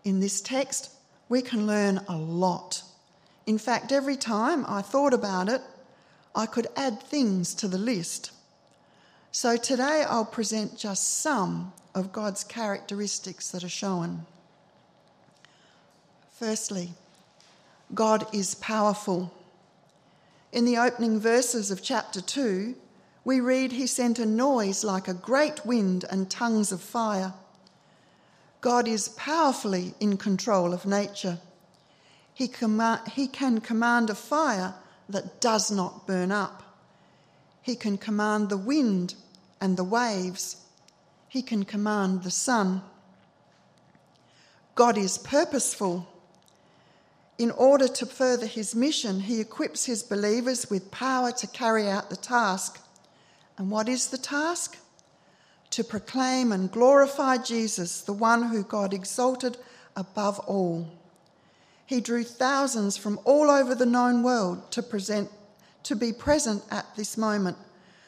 In 0.04 0.20
this 0.20 0.42
text, 0.42 0.92
we 1.28 1.42
can 1.42 1.68
learn 1.68 2.02
a 2.08 2.18
lot. 2.18 2.84
In 3.46 3.58
fact, 3.58 3.92
every 3.92 4.16
time 4.16 4.66
I 4.68 4.82
thought 4.82 5.14
about 5.14 5.50
it, 5.50 5.62
I 6.36 6.46
could 6.46 6.68
add 6.76 7.02
things 7.02 7.54
to 7.56 7.68
the 7.68 7.78
list. 7.78 8.32
So 9.32 9.58
today 9.58 10.04
I'll 10.08 10.26
present 10.26 10.78
just 10.78 11.20
some 11.22 11.74
of 11.94 12.12
God's 12.12 12.44
characteristics 12.44 13.50
that 13.52 13.64
are 13.64 13.70
shown. 13.70 14.26
Firstly, 16.32 16.92
God 17.94 18.26
is 18.34 18.56
powerful. 18.56 19.34
In 20.52 20.66
the 20.66 20.78
opening 20.78 21.20
verses 21.20 21.70
of 21.70 21.84
chapter 21.84 22.22
2, 22.22 22.76
we 23.26 23.40
read, 23.40 23.74
He 23.74 23.86
sent 23.86 24.20
a 24.20 24.26
noise 24.26 24.84
like 24.84 25.08
a 25.08 25.14
great 25.14 25.66
wind 25.66 26.06
and 26.10 26.30
tongues 26.30 26.72
of 26.72 26.82
fire. 26.82 27.34
God 28.62 28.88
is 28.88 29.10
powerfully 29.10 29.94
in 30.00 30.18
control 30.18 30.74
of 30.74 30.86
nature. 30.86 31.40
He, 32.34 32.48
com- 32.48 33.00
he 33.12 33.28
can 33.28 33.62
command 33.62 34.10
a 34.10 34.16
fire 34.16 34.74
that 35.08 35.40
does 35.40 35.72
not 35.72 36.06
burn 36.06 36.32
up. 36.32 36.64
He 37.62 37.76
can 37.76 37.98
command 37.98 38.50
the 38.50 38.58
wind 38.58 39.16
and 39.62 39.78
the 39.78 39.84
waves. 39.84 40.58
He 41.28 41.42
can 41.42 41.64
command 41.64 42.24
the 42.24 42.32
sun. 42.32 42.82
God 44.76 44.98
is 44.98 45.18
purposeful. 45.18 46.08
In 47.38 47.52
order 47.52 47.88
to 47.88 48.06
further 48.06 48.46
his 48.46 48.76
mission, 48.76 49.22
he 49.22 49.40
equips 49.40 49.86
his 49.86 50.04
believers 50.04 50.70
with 50.70 50.92
power 50.92 51.32
to 51.32 51.48
carry 51.48 51.88
out 51.90 52.10
the 52.10 52.18
task. 52.18 52.82
And 53.58 53.72
what 53.72 53.88
is 53.88 54.08
the 54.08 54.18
task? 54.18 54.78
To 55.72 55.84
proclaim 55.84 56.52
and 56.52 56.72
glorify 56.72 57.38
Jesus, 57.38 58.02
the 58.02 58.14
one 58.14 58.44
who 58.44 58.64
God 58.64 58.94
exalted 58.94 59.58
above 59.96 60.40
all. 60.40 60.90
He 61.86 62.02
drew 62.02 62.24
thousands 62.24 62.98
from 62.98 63.20
all 63.24 63.50
over 63.50 63.76
the 63.76 63.86
known 63.86 64.24
world 64.24 64.72
to 64.72 64.84
present 64.84 65.30
to 65.84 65.96
be 65.96 66.12
present 66.12 66.64
at 66.70 66.86
this 66.96 67.18
moment 67.18 67.58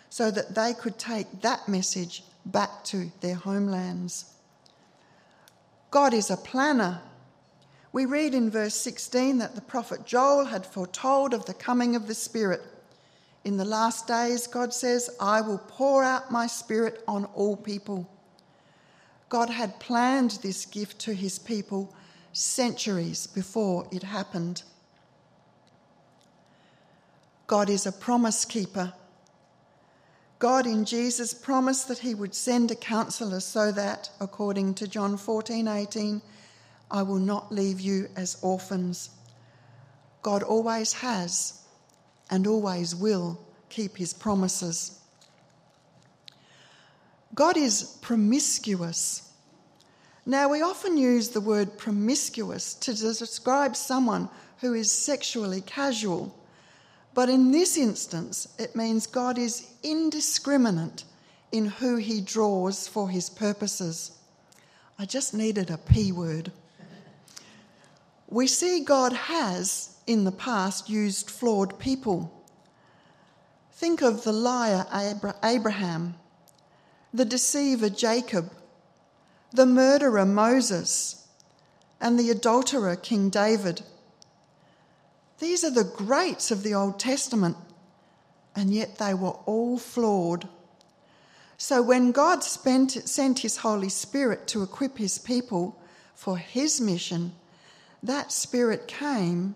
so 0.10 0.30
that 0.30 0.54
they 0.54 0.74
could 0.74 1.00
take 1.00 1.42
that 1.42 1.68
message 1.68 2.24
back 2.46 2.84
to 2.84 3.12
their 3.22 3.36
homelands. 3.36 4.26
God 5.90 6.14
is 6.14 6.30
a 6.30 6.38
planner. 6.38 7.02
We 7.94 8.06
read 8.06 8.34
in 8.34 8.52
verse 8.52 8.76
16 8.76 9.38
that 9.40 9.56
the 9.56 9.62
prophet 9.62 10.06
Joel 10.06 10.46
had 10.46 10.66
foretold 10.66 11.34
of 11.34 11.46
the 11.46 11.54
coming 11.54 11.96
of 11.96 12.08
the 12.08 12.14
Spirit 12.14 12.62
in 13.44 13.58
the 13.58 13.66
last 13.66 14.08
days, 14.08 14.46
God 14.46 14.74
says, 14.74 15.10
I 15.20 15.42
will 15.42 15.58
pour 15.58 16.04
out 16.04 16.32
my 16.32 16.46
spirit 16.46 17.04
on 17.08 17.26
all 17.26 17.58
people. 17.58 18.08
God 19.30 19.50
had 19.50 19.80
planned 19.80 20.40
this 20.44 20.66
gift 20.66 21.00
to 21.00 21.14
his 21.14 21.40
people 21.40 21.94
centuries 22.34 23.28
before 23.28 23.88
it 23.92 24.04
happened. 24.04 24.64
God 27.48 27.70
is 27.70 27.86
a 27.86 27.92
promise 27.92 28.46
keeper. 28.46 28.94
God 30.38 30.66
in 30.66 30.86
Jesus 30.86 31.34
promised 31.34 31.88
that 31.88 32.00
he 32.00 32.16
would 32.16 32.34
send 32.34 32.72
a 32.72 32.76
counselor 32.76 33.40
so 33.40 33.72
that, 33.72 34.10
according 34.20 34.76
to 34.76 34.88
John 34.88 35.18
14 35.18 35.68
18, 35.68 36.22
I 36.90 37.04
will 37.04 37.20
not 37.20 37.52
leave 37.52 37.80
you 37.80 38.10
as 38.16 38.38
orphans. 38.42 39.10
God 40.22 40.44
always 40.44 40.94
has 40.94 41.61
and 42.32 42.48
always 42.48 42.96
will 42.96 43.38
keep 43.70 43.98
his 43.98 44.14
promises. 44.14 45.00
God 47.36 47.58
is 47.58 47.98
promiscuous. 48.02 49.30
Now, 50.26 50.50
we 50.50 50.62
often 50.62 50.98
use 50.98 51.30
the 51.30 51.42
word 51.42 51.78
promiscuous 51.78 52.74
to 52.76 52.94
describe 52.94 53.76
someone 53.76 54.30
who 54.60 54.74
is 54.74 54.92
sexually 54.92 55.62
casual, 55.62 56.36
but 57.14 57.30
in 57.30 57.52
this 57.52 57.78
instance, 57.78 58.48
it 58.58 58.76
means 58.76 59.08
God 59.08 59.38
is 59.38 59.68
indiscriminate 59.84 61.04
in 61.52 61.66
who 61.66 61.98
he 61.98 62.22
draws 62.22 62.88
for 62.88 63.10
his 63.10 63.30
purposes. 63.30 64.12
I 64.98 65.06
just 65.06 65.34
needed 65.34 65.70
a 65.70 65.78
P 65.78 66.12
word. 66.12 66.52
We 68.28 68.48
see 68.48 68.84
God 68.84 69.12
has, 69.14 69.98
in 70.12 70.24
the 70.24 70.32
past, 70.32 70.90
used 70.90 71.30
flawed 71.30 71.80
people. 71.80 72.32
Think 73.72 74.02
of 74.02 74.24
the 74.24 74.34
liar 74.34 74.86
Abraham, 75.44 76.16
the 77.14 77.26
deceiver 77.26 77.90
Jacob, 77.90 78.52
the 79.52 79.66
murderer 79.66 80.26
Moses, 80.26 81.28
and 82.00 82.20
the 82.20 82.30
adulterer 82.30 82.96
King 82.96 83.30
David. 83.30 83.82
These 85.40 85.64
are 85.64 85.72
the 85.72 85.84
greats 85.84 86.52
of 86.52 86.64
the 86.64 86.74
Old 86.76 87.00
Testament, 87.00 87.58
and 88.56 88.72
yet 88.72 88.98
they 88.98 89.14
were 89.14 89.38
all 89.46 89.78
flawed. 89.78 90.48
So 91.58 91.82
when 91.82 92.12
God 92.12 92.44
spent, 92.44 92.92
sent 92.92 93.40
his 93.40 93.58
Holy 93.58 93.90
Spirit 93.90 94.48
to 94.48 94.64
equip 94.64 94.98
his 94.98 95.18
people 95.18 95.80
for 96.16 96.38
his 96.38 96.80
mission, 96.82 97.34
that 98.04 98.32
Spirit 98.32 98.88
came 98.88 99.56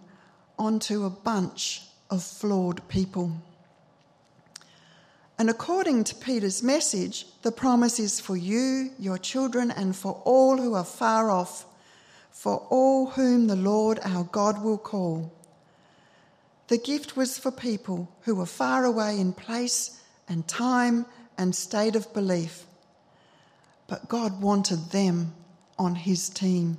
onto 0.58 1.06
a 1.06 1.10
bunch 1.10 1.84
of 2.10 2.24
flawed 2.24 2.88
people. 2.88 3.32
And 5.38 5.50
according 5.50 6.06
to 6.06 6.16
Peter's 6.16 6.64
message, 6.64 7.26
the 7.42 7.52
promise 7.52 8.00
is 8.00 8.20
for 8.22 8.38
you, 8.38 8.92
your 8.98 9.18
children, 9.18 9.70
and 9.70 9.96
for 9.96 10.22
all 10.24 10.58
who 10.58 10.74
are 10.76 10.86
far 10.86 11.30
off, 11.30 11.66
for 12.32 12.66
all 12.70 13.08
whom 13.08 13.48
the 13.48 13.56
Lord 13.56 14.00
our 14.04 14.24
God 14.24 14.64
will 14.64 14.78
call. 14.78 15.34
The 16.68 16.78
gift 16.78 17.18
was 17.18 17.38
for 17.38 17.52
people 17.52 18.10
who 18.22 18.36
were 18.36 18.46
far 18.46 18.86
away 18.86 19.20
in 19.20 19.34
place 19.34 20.02
and 20.28 20.48
time 20.48 21.06
and 21.38 21.54
state 21.54 21.96
of 21.96 22.14
belief. 22.14 22.66
But 23.88 24.08
God 24.08 24.42
wanted 24.42 24.92
them 24.92 25.34
on 25.78 25.96
his 25.96 26.30
team. 26.30 26.78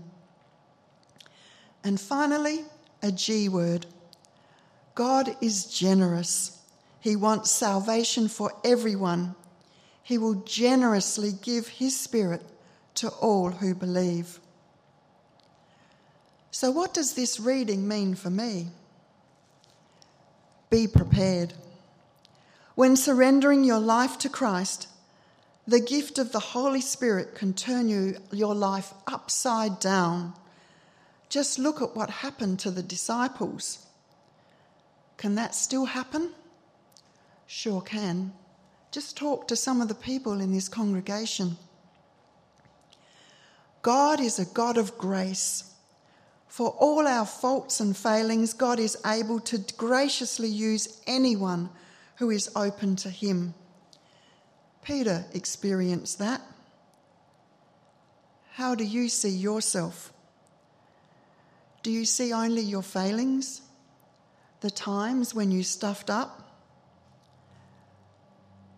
And 1.84 2.00
finally, 2.00 2.64
a 3.02 3.12
G 3.12 3.48
word 3.48 3.86
God 4.94 5.36
is 5.42 5.66
generous. 5.66 6.58
He 7.00 7.16
wants 7.16 7.50
salvation 7.50 8.28
for 8.28 8.52
everyone. 8.64 9.34
He 10.02 10.18
will 10.18 10.36
generously 10.36 11.32
give 11.42 11.68
his 11.68 11.98
spirit 11.98 12.42
to 12.94 13.08
all 13.08 13.50
who 13.50 13.74
believe. 13.74 14.40
So, 16.50 16.70
what 16.70 16.94
does 16.94 17.12
this 17.12 17.38
reading 17.38 17.86
mean 17.86 18.14
for 18.14 18.30
me? 18.30 18.68
Be 20.70 20.88
prepared. 20.88 21.52
When 22.74 22.96
surrendering 22.96 23.62
your 23.62 23.78
life 23.78 24.18
to 24.18 24.28
Christ, 24.28 24.88
the 25.66 25.80
gift 25.80 26.18
of 26.18 26.32
the 26.32 26.40
Holy 26.40 26.80
Spirit 26.80 27.34
can 27.34 27.52
turn 27.52 27.88
you, 27.88 28.16
your 28.32 28.54
life 28.54 28.94
upside 29.06 29.80
down. 29.80 30.32
Just 31.28 31.58
look 31.58 31.82
at 31.82 31.96
what 31.96 32.10
happened 32.10 32.58
to 32.60 32.70
the 32.70 32.82
disciples. 32.82 33.86
Can 35.16 35.34
that 35.34 35.54
still 35.54 35.86
happen? 35.86 36.30
Sure 37.46 37.80
can. 37.80 38.32
Just 38.90 39.16
talk 39.16 39.48
to 39.48 39.56
some 39.56 39.80
of 39.80 39.88
the 39.88 39.94
people 39.94 40.40
in 40.40 40.52
this 40.52 40.68
congregation. 40.68 41.56
God 43.82 44.20
is 44.20 44.38
a 44.38 44.44
God 44.44 44.78
of 44.78 44.98
grace. 44.98 45.72
For 46.48 46.70
all 46.70 47.06
our 47.06 47.26
faults 47.26 47.80
and 47.80 47.96
failings, 47.96 48.52
God 48.52 48.78
is 48.78 48.96
able 49.04 49.40
to 49.40 49.58
graciously 49.76 50.48
use 50.48 51.00
anyone 51.06 51.68
who 52.16 52.30
is 52.30 52.50
open 52.56 52.96
to 52.96 53.10
Him. 53.10 53.54
Peter 54.82 55.24
experienced 55.34 56.18
that. 56.18 56.40
How 58.52 58.74
do 58.74 58.84
you 58.84 59.08
see 59.08 59.28
yourself? 59.28 60.12
Do 61.86 61.92
you 61.92 62.04
see 62.04 62.32
only 62.32 62.62
your 62.62 62.82
failings? 62.82 63.62
The 64.58 64.72
times 64.72 65.36
when 65.36 65.52
you 65.52 65.62
stuffed 65.62 66.10
up? 66.10 66.58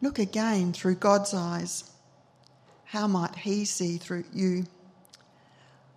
Look 0.03 0.18
again 0.18 0.75
through 0.75 0.97
God's 0.97 1.33
eyes. 1.33 1.90
How 2.85 3.07
might 3.07 3.35
He 3.35 3.64
see 3.64 3.97
through 3.97 4.25
you? 4.35 4.66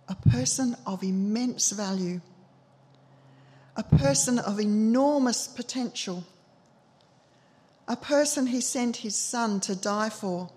a 0.08 0.14
person 0.30 0.74
of 0.86 1.02
immense 1.02 1.72
value, 1.72 2.22
a 3.76 3.82
person 3.82 4.38
of 4.38 4.58
enormous 4.58 5.46
potential, 5.46 6.24
a 7.86 7.96
person 7.96 8.46
he 8.46 8.62
sent 8.62 8.96
his 8.96 9.16
son 9.16 9.60
to 9.60 9.76
die 9.76 10.08
for, 10.08 10.48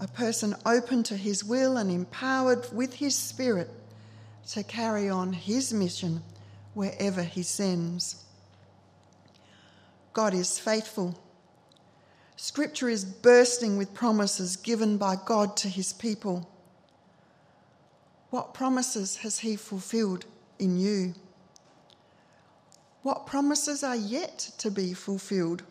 a 0.00 0.08
person 0.08 0.56
open 0.66 1.04
to 1.04 1.16
his 1.16 1.44
will 1.44 1.76
and 1.76 1.92
empowered 1.92 2.66
with 2.72 2.94
his 2.94 3.14
spirit 3.14 3.70
to 4.50 4.62
carry 4.62 5.08
on 5.08 5.32
his 5.32 5.72
mission 5.72 6.22
wherever 6.74 7.22
he 7.22 7.42
sends. 7.42 8.24
God 10.12 10.34
is 10.34 10.58
faithful. 10.58 11.18
Scripture 12.36 12.88
is 12.88 13.04
bursting 13.04 13.76
with 13.76 13.94
promises 13.94 14.56
given 14.56 14.98
by 14.98 15.16
God 15.24 15.56
to 15.58 15.68
his 15.68 15.92
people. 15.92 16.48
What 18.32 18.54
promises 18.54 19.16
has 19.16 19.40
He 19.40 19.56
fulfilled 19.56 20.24
in 20.58 20.80
you? 20.80 21.12
What 23.02 23.26
promises 23.26 23.84
are 23.84 23.94
yet 23.94 24.38
to 24.56 24.70
be 24.70 24.94
fulfilled? 24.94 25.64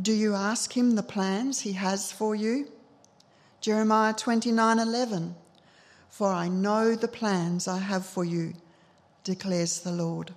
Do 0.00 0.14
you 0.14 0.34
ask 0.34 0.74
Him 0.74 0.94
the 0.94 1.02
plans 1.02 1.60
He 1.60 1.72
has 1.72 2.10
for 2.10 2.34
you? 2.34 2.72
Jeremiah 3.60 4.14
29:11 4.14 5.34
For 6.10 6.28
I 6.28 6.48
know 6.48 6.94
the 6.94 7.08
plans 7.08 7.66
I 7.66 7.78
have 7.78 8.04
for 8.04 8.24
you, 8.24 8.52
declares 9.24 9.80
the 9.80 9.92
Lord. 9.92 10.34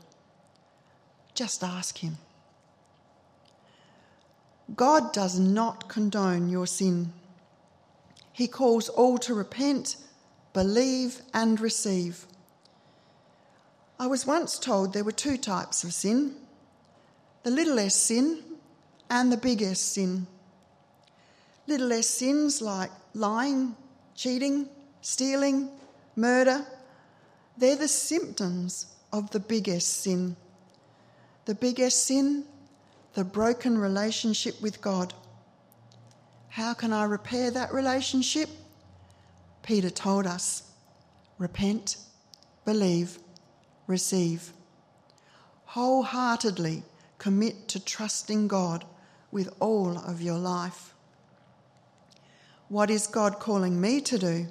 Just 1.33 1.63
ask 1.63 1.97
Him. 1.97 2.17
God 4.75 5.12
does 5.12 5.38
not 5.38 5.89
condone 5.89 6.49
your 6.49 6.67
sin. 6.67 7.12
He 8.31 8.47
calls 8.47 8.88
all 8.88 9.17
to 9.19 9.33
repent, 9.33 9.97
believe, 10.53 11.21
and 11.33 11.59
receive. 11.59 12.25
I 13.99 14.07
was 14.07 14.25
once 14.25 14.57
told 14.57 14.93
there 14.93 15.03
were 15.03 15.12
two 15.12 15.38
types 15.38 15.83
of 15.83 15.93
sin 15.93 16.36
the 17.43 17.51
little 17.51 17.77
s 17.77 17.95
sin 17.95 18.41
and 19.09 19.31
the 19.31 19.38
big 19.38 19.62
S 19.62 19.79
sin. 19.81 20.27
Little 21.67 21.91
s 21.91 22.07
sins 22.07 22.62
like 22.62 22.89
lying, 23.13 23.75
cheating, 24.15 24.69
stealing, 25.03 25.69
murder, 26.15 26.65
they're 27.57 27.75
the 27.75 27.87
symptoms 27.87 28.87
of 29.11 29.29
the 29.31 29.39
biggest 29.39 30.01
sin. 30.01 30.35
The 31.45 31.53
biggest 31.53 32.05
sin, 32.05 32.45
the 33.13 33.25
broken 33.25 33.77
relationship 33.77 34.59
with 34.61 34.81
God. 34.81 35.13
How 36.47 36.73
can 36.73 36.93
I 36.93 37.03
repair 37.03 37.51
that 37.51 37.73
relationship? 37.73 38.49
Peter 39.61 39.89
told 39.89 40.25
us 40.25 40.63
repent, 41.37 41.97
believe, 42.63 43.19
receive. 43.87 44.53
Wholeheartedly 45.65 46.83
commit 47.17 47.67
to 47.67 47.83
trusting 47.83 48.47
God 48.47 48.85
with 49.31 49.53
all 49.59 49.97
of 49.97 50.21
your 50.21 50.37
life. 50.37 50.93
What 52.69 52.89
is 52.89 53.05
God 53.05 53.39
calling 53.39 53.81
me 53.81 53.99
to 54.01 54.17
do? 54.17 54.47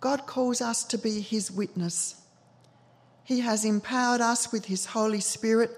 God 0.00 0.26
calls 0.26 0.60
us 0.60 0.82
to 0.84 0.98
be 0.98 1.20
His 1.20 1.50
witness. 1.50 2.22
He 3.24 3.40
has 3.40 3.64
empowered 3.64 4.20
us 4.20 4.50
with 4.50 4.64
His 4.64 4.86
Holy 4.86 5.20
Spirit, 5.20 5.70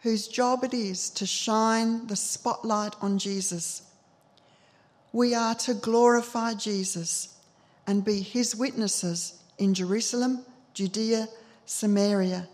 whose 0.00 0.28
job 0.28 0.64
it 0.64 0.72
is 0.72 1.10
to 1.10 1.26
shine 1.26 2.06
the 2.06 2.16
spotlight 2.16 2.94
on 3.02 3.18
Jesus 3.18 3.82
we 5.16 5.34
are 5.34 5.54
to 5.54 5.72
glorify 5.72 6.52
Jesus 6.52 7.38
and 7.86 8.04
be 8.04 8.20
his 8.20 8.54
witnesses 8.54 9.42
in 9.56 9.72
Jerusalem, 9.72 10.44
Judea, 10.74 11.26
Samaria, 11.64 12.46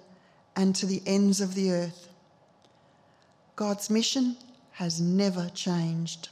and 0.55 0.73
to 0.77 0.87
the 0.87 1.03
ends 1.05 1.41
of 1.41 1.57
the 1.57 1.73
earth. 1.73 2.09
God's 3.57 3.91
mission 3.91 4.37
has 4.71 5.01
never 5.01 5.49
changed. 5.49 6.29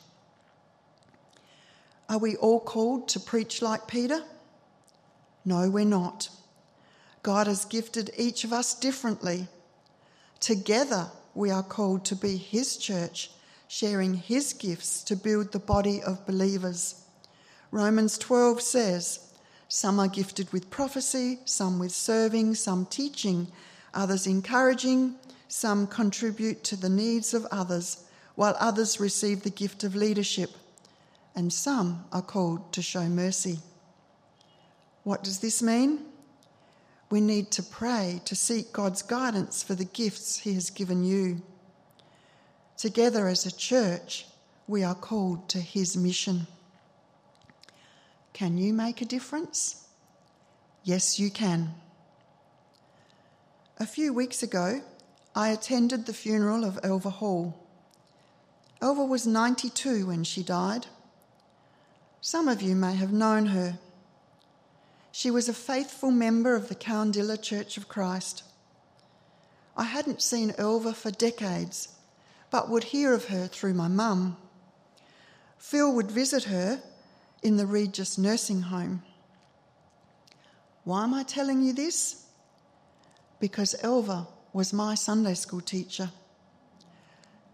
Are 2.09 2.19
we 2.19 2.37
all 2.37 2.61
called 2.61 3.09
to 3.09 3.19
preach 3.19 3.61
like 3.61 3.89
Peter? 3.89 4.23
No, 5.51 5.69
we're 5.69 5.85
not. 5.85 6.29
God 7.25 7.49
has 7.49 7.65
gifted 7.65 8.13
each 8.17 8.45
of 8.45 8.53
us 8.53 8.73
differently. 8.73 9.49
Together, 10.39 11.09
we 11.35 11.51
are 11.51 11.65
called 11.65 12.05
to 12.05 12.15
be 12.15 12.37
His 12.37 12.77
church 12.77 13.33
sharing 13.67 14.15
his 14.15 14.53
gifts 14.53 15.03
to 15.05 15.17
build 15.17 15.51
the 15.51 15.59
body 15.59 16.01
of 16.03 16.25
believers. 16.25 17.05
Romans 17.73 18.17
12 18.19 18.63
says, 18.63 19.33
Some 19.67 19.99
are 19.99 20.07
gifted 20.07 20.53
with 20.53 20.71
prophecy, 20.71 21.41
some 21.47 21.81
with 21.81 21.91
serving, 21.91 22.55
some 22.55 22.87
teaching, 22.87 23.49
others 23.93 24.29
encouraging, 24.29 25.17
some 25.49 25.89
contribute 25.89 26.63
to 26.63 26.77
the 26.77 26.89
needs 26.89 27.35
of 27.35 27.45
others, 27.51 28.05
while 28.37 28.57
others 28.61 29.01
receive 29.01 29.43
the 29.43 29.51
gift 29.51 29.83
of 29.83 29.97
leadership. 29.97 30.51
and 31.35 31.53
some 31.53 32.05
are 32.13 32.23
called 32.23 32.73
to 32.73 32.83
show 32.83 33.09
mercy. 33.09 33.59
What 35.05 35.25
does 35.25 35.41
this 35.41 35.63
mean? 35.63 36.01
We 37.11 37.21
need 37.21 37.51
to 37.53 37.63
pray 37.63 38.21
to 38.25 38.37
seek 38.37 38.73
God's 38.73 39.03
guidance 39.03 39.63
for 39.63 39.75
the 39.75 39.85
gifts 39.85 40.39
He 40.39 40.55
has 40.55 40.71
given 40.71 41.03
you. 41.05 41.43
Together 42.77 43.27
as 43.27 43.45
a 43.45 43.57
church, 43.57 44.27
we 44.67 44.85
are 44.85 44.95
called 44.95 45.49
to 45.49 45.59
His 45.59 45.97
mission. 45.97 46.47
Can 48.33 48.57
you 48.57 48.73
make 48.73 49.03
a 49.03 49.05
difference? 49.05 49.87
Yes, 50.85 51.19
you 51.19 51.31
can. 51.31 51.75
A 53.79 53.87
few 53.87 54.13
weeks 54.13 54.43
ago, 54.43 54.83
I 55.35 55.49
attended 55.49 56.07
the 56.07 56.13
funeral 56.13 56.65
of 56.65 56.79
Elva 56.83 57.11
Hall. 57.11 57.67
Elva 58.81 59.05
was 59.05 59.27
92 59.27 60.07
when 60.07 60.25
she 60.25 60.43
died. 60.43 60.87
Some 62.21 62.49
of 62.49 62.63
you 62.63 62.75
may 62.75 62.95
have 62.95 63.13
known 63.13 63.47
her. 63.47 63.79
She 65.13 65.31
was 65.31 65.49
a 65.49 65.55
faithful 65.55 66.11
member 66.11 66.55
of 66.55 66.69
the 66.69 66.75
Cowandilla 66.75 67.41
Church 67.41 67.77
of 67.77 67.89
Christ. 67.89 68.45
I 69.77 69.85
hadn't 69.85 70.23
seen 70.23 70.55
Elva 70.57 70.93
for 70.93 71.11
decades, 71.11 71.89
but 72.51 72.69
would 72.69 72.85
hear 72.85 73.13
of 73.13 73.27
her 73.27 73.47
through 73.47 73.75
my 73.75 73.89
mum. 73.89 74.37
Phil 75.59 75.93
would 75.93 76.11
visit 76.11 76.45
her 76.45 76.83
in 77.43 77.57
the 77.57 77.67
Regis 77.67 78.19
nursing 78.19 78.63
home. 78.63 79.03
Why 80.85 81.05
am 81.05 81.15
I 81.15 81.23
telling 81.23 81.63
you 81.63 81.73
this? 81.73 82.27
Because 83.39 83.77
Elva 83.83 84.27
was 84.53 84.73
my 84.73 84.95
Sunday 84.95 85.35
school 85.35 85.61
teacher. 85.61 86.11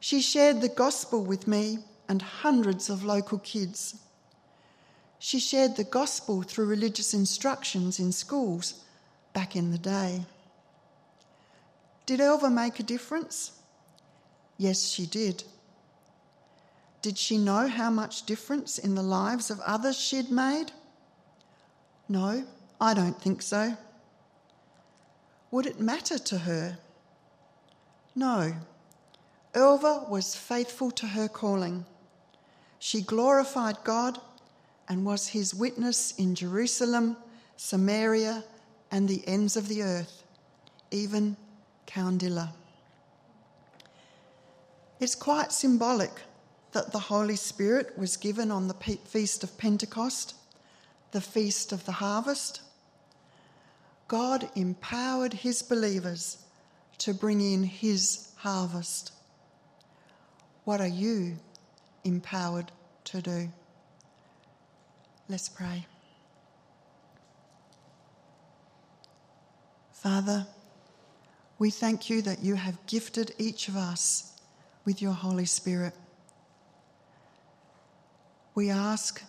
She 0.00 0.20
shared 0.20 0.60
the 0.60 0.68
gospel 0.68 1.24
with 1.24 1.46
me 1.46 1.78
and 2.08 2.22
hundreds 2.22 2.88
of 2.88 3.04
local 3.04 3.38
kids. 3.38 3.96
She 5.18 5.38
shared 5.38 5.76
the 5.76 5.84
gospel 5.84 6.42
through 6.42 6.66
religious 6.66 7.14
instructions 7.14 7.98
in 7.98 8.12
schools 8.12 8.84
back 9.32 9.56
in 9.56 9.70
the 9.70 9.78
day. 9.78 10.24
Did 12.04 12.20
Elva 12.20 12.50
make 12.50 12.78
a 12.78 12.84
difference? 12.84 13.52
Yes, 14.58 14.88
she 14.88 15.06
did. 15.06 15.44
Did 17.02 17.18
she 17.18 17.38
know 17.38 17.68
how 17.68 17.90
much 17.90 18.26
difference 18.26 18.78
in 18.78 18.94
the 18.94 19.02
lives 19.02 19.50
of 19.50 19.60
others 19.60 19.98
she'd 19.98 20.30
made? 20.30 20.72
No, 22.08 22.44
I 22.80 22.94
don't 22.94 23.20
think 23.20 23.42
so. 23.42 23.76
Would 25.50 25.66
it 25.66 25.80
matter 25.80 26.18
to 26.18 26.38
her? 26.38 26.78
No. 28.14 28.54
Elva 29.54 30.06
was 30.08 30.34
faithful 30.34 30.90
to 30.92 31.06
her 31.06 31.28
calling. 31.28 31.84
She 32.78 33.00
glorified 33.00 33.76
God 33.84 34.20
and 34.88 35.04
was 35.04 35.28
his 35.28 35.54
witness 35.54 36.12
in 36.12 36.34
Jerusalem, 36.34 37.16
Samaria, 37.56 38.44
and 38.90 39.08
the 39.08 39.26
ends 39.26 39.56
of 39.56 39.68
the 39.68 39.82
earth, 39.82 40.22
even 40.90 41.36
Cowandilla. 41.86 42.52
It's 45.00 45.14
quite 45.14 45.52
symbolic 45.52 46.12
that 46.72 46.92
the 46.92 46.98
Holy 46.98 47.36
Spirit 47.36 47.96
was 47.98 48.16
given 48.16 48.50
on 48.50 48.68
the 48.68 48.98
feast 49.04 49.42
of 49.42 49.58
Pentecost, 49.58 50.34
the 51.12 51.20
feast 51.20 51.72
of 51.72 51.84
the 51.84 51.92
harvest. 51.92 52.60
God 54.08 54.48
empowered 54.54 55.34
his 55.34 55.62
believers 55.62 56.38
to 56.98 57.12
bring 57.12 57.40
in 57.40 57.64
his 57.64 58.28
harvest. 58.36 59.12
What 60.64 60.80
are 60.80 60.86
you 60.86 61.36
empowered 62.04 62.70
to 63.04 63.20
do? 63.20 63.48
Let's 65.28 65.48
pray. 65.48 65.84
Father, 69.92 70.46
we 71.58 71.70
thank 71.70 72.08
you 72.08 72.22
that 72.22 72.44
you 72.44 72.54
have 72.54 72.78
gifted 72.86 73.34
each 73.38 73.66
of 73.68 73.76
us 73.76 74.32
with 74.84 75.02
your 75.02 75.12
Holy 75.12 75.46
Spirit. 75.46 75.94
We 78.54 78.70
ask 78.70 79.20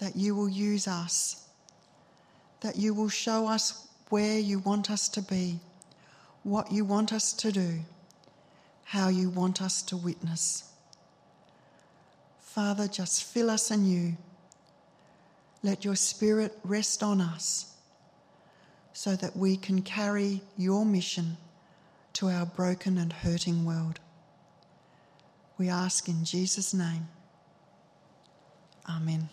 that 0.00 0.16
you 0.16 0.34
will 0.34 0.48
use 0.48 0.88
us, 0.88 1.46
that 2.62 2.74
you 2.76 2.92
will 2.92 3.08
show 3.08 3.46
us 3.46 3.86
where 4.08 4.40
you 4.40 4.58
want 4.58 4.90
us 4.90 5.08
to 5.10 5.22
be, 5.22 5.60
what 6.42 6.72
you 6.72 6.84
want 6.84 7.12
us 7.12 7.32
to 7.34 7.52
do, 7.52 7.78
how 8.82 9.08
you 9.08 9.30
want 9.30 9.62
us 9.62 9.82
to 9.82 9.96
witness. 9.96 10.64
Father, 12.40 12.88
just 12.88 13.22
fill 13.22 13.50
us 13.50 13.70
anew 13.70 14.16
let 15.62 15.84
your 15.84 15.96
Spirit 15.96 16.58
rest 16.64 17.02
on 17.02 17.20
us 17.20 17.74
so 18.92 19.16
that 19.16 19.36
we 19.36 19.56
can 19.56 19.82
carry 19.82 20.42
your 20.56 20.84
mission 20.84 21.36
to 22.14 22.28
our 22.28 22.46
broken 22.46 22.98
and 22.98 23.12
hurting 23.12 23.64
world. 23.64 24.00
We 25.58 25.68
ask 25.68 26.08
in 26.08 26.24
Jesus' 26.24 26.74
name. 26.74 27.08
Amen. 28.88 29.28